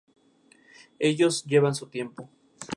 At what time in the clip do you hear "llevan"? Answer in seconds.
1.45-1.75